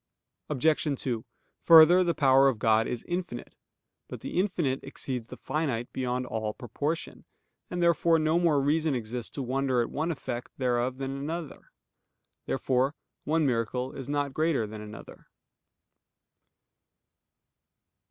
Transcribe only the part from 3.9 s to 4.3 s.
But